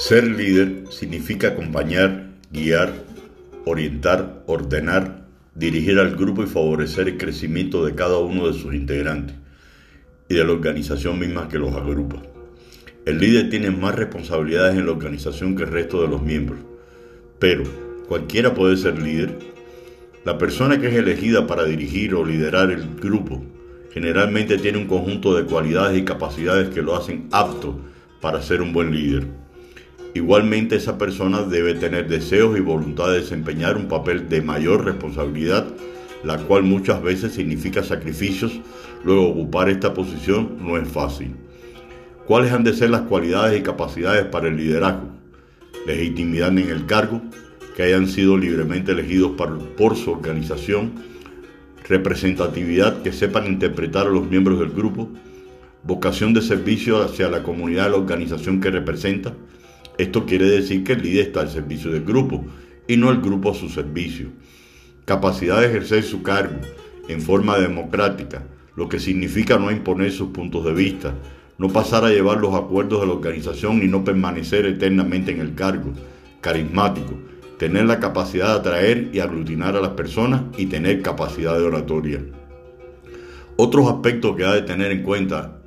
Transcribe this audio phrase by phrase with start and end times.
[0.00, 2.90] Ser líder significa acompañar, guiar,
[3.66, 9.36] orientar, ordenar, dirigir al grupo y favorecer el crecimiento de cada uno de sus integrantes
[10.26, 12.22] y de la organización misma que los agrupa.
[13.04, 16.60] El líder tiene más responsabilidades en la organización que el resto de los miembros,
[17.38, 17.64] pero
[18.08, 19.38] cualquiera puede ser líder.
[20.24, 23.44] La persona que es elegida para dirigir o liderar el grupo
[23.92, 27.78] generalmente tiene un conjunto de cualidades y capacidades que lo hacen apto
[28.22, 29.49] para ser un buen líder.
[30.14, 35.66] Igualmente esa persona debe tener deseos y voluntad de desempeñar un papel de mayor responsabilidad,
[36.24, 38.60] la cual muchas veces significa sacrificios.
[39.04, 41.36] Luego ocupar esta posición no es fácil.
[42.26, 45.08] ¿Cuáles han de ser las cualidades y capacidades para el liderazgo?
[45.86, 47.22] Legitimidad en el cargo,
[47.74, 49.32] que hayan sido libremente elegidos
[49.76, 50.92] por, su organización,
[51.88, 55.08] representatividad, que sepan interpretar a los miembros del grupo,
[55.82, 59.32] vocación de servicio hacia la comunidad de la organización que representa,
[60.00, 62.44] esto quiere decir que el líder está al servicio del grupo
[62.88, 64.28] y no el grupo a su servicio.
[65.04, 66.56] Capacidad de ejercer su cargo
[67.08, 68.44] en forma democrática,
[68.76, 71.14] lo que significa no imponer sus puntos de vista,
[71.58, 75.54] no pasar a llevar los acuerdos de la organización y no permanecer eternamente en el
[75.54, 75.92] cargo.
[76.40, 77.18] Carismático,
[77.58, 82.24] tener la capacidad de atraer y aglutinar a las personas y tener capacidad de oratoria.
[83.56, 85.59] Otros aspectos que ha de tener en cuenta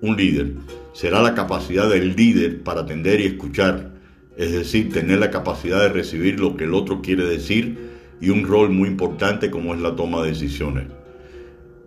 [0.00, 0.52] un líder
[0.98, 3.92] será la capacidad del líder para atender y escuchar,
[4.36, 7.78] es decir, tener la capacidad de recibir lo que el otro quiere decir
[8.20, 10.86] y un rol muy importante como es la toma de decisiones.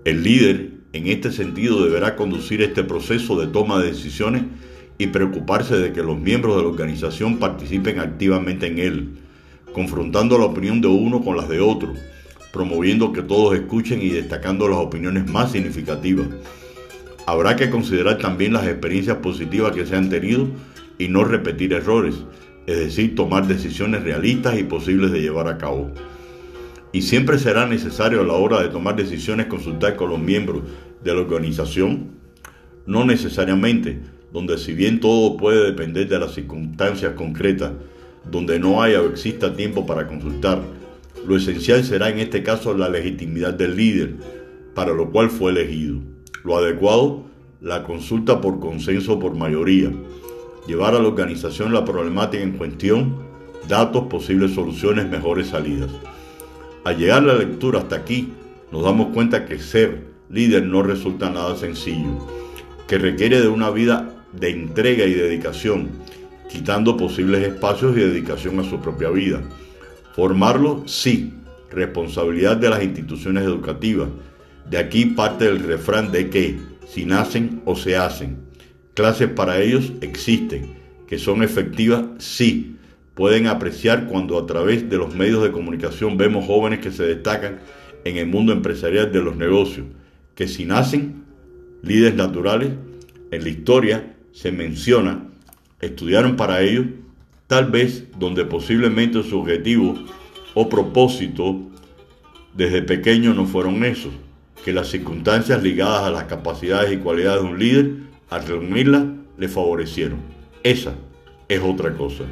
[0.05, 4.43] El líder, en este sentido, deberá conducir este proceso de toma de decisiones
[4.97, 9.09] y preocuparse de que los miembros de la organización participen activamente en él,
[9.73, 11.93] confrontando la opinión de uno con las de otro,
[12.53, 16.27] promoviendo que todos escuchen y destacando las opiniones más significativas
[17.27, 20.47] Habrá que considerar también las experiencias positivas que se han tenido
[20.97, 22.15] y no repetir errores,
[22.67, 25.91] es decir, tomar decisiones realistas y posibles de llevar a cabo.
[26.91, 30.63] Y siempre será necesario a la hora de tomar decisiones consultar con los miembros
[31.03, 32.11] de la organización,
[32.85, 33.99] no necesariamente,
[34.33, 37.71] donde si bien todo puede depender de las circunstancias concretas,
[38.29, 40.61] donde no haya o exista tiempo para consultar,
[41.27, 44.15] lo esencial será en este caso la legitimidad del líder,
[44.73, 45.99] para lo cual fue elegido.
[46.43, 47.23] Lo adecuado,
[47.61, 49.91] la consulta por consenso por mayoría.
[50.67, 53.15] Llevar a la organización la problemática en cuestión,
[53.67, 55.91] datos, posibles soluciones, mejores salidas.
[56.83, 58.33] Al llegar la lectura hasta aquí,
[58.71, 62.27] nos damos cuenta que ser líder no resulta nada sencillo,
[62.87, 65.89] que requiere de una vida de entrega y dedicación,
[66.49, 69.41] quitando posibles espacios y dedicación a su propia vida.
[70.15, 71.33] Formarlo, sí,
[71.69, 74.09] responsabilidad de las instituciones educativas,
[74.69, 78.37] de aquí parte el refrán de que si nacen o se hacen.
[78.93, 80.75] Clases para ellos existen,
[81.07, 82.75] que son efectivas, sí.
[83.15, 87.59] Pueden apreciar cuando a través de los medios de comunicación vemos jóvenes que se destacan
[88.03, 89.87] en el mundo empresarial de los negocios,
[90.35, 91.23] que si nacen
[91.81, 92.71] líderes naturales,
[93.31, 95.27] en la historia se menciona,
[95.79, 96.85] estudiaron para ello,
[97.47, 99.95] tal vez donde posiblemente su objetivo
[100.53, 101.59] o propósito
[102.55, 104.11] desde pequeño no fueron esos
[104.63, 107.91] que las circunstancias ligadas a las capacidades y cualidades de un líder,
[108.29, 109.03] al reunirlas,
[109.37, 110.19] le favorecieron.
[110.63, 110.93] Esa
[111.47, 112.23] es otra cosa.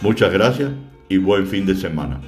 [0.00, 0.70] Muchas gracias
[1.08, 2.20] y buen fin de semana.